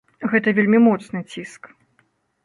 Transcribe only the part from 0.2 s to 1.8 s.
Гэта вельмі моцны ціск.